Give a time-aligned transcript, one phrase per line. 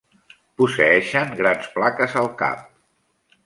[0.61, 2.69] Posseeixen grans plaques al cap.